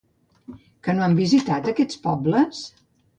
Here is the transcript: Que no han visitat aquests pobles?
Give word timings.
Que 0.87 0.95
no 0.99 1.03
han 1.07 1.13
visitat 1.19 1.69
aquests 1.73 1.99
pobles? 2.07 2.63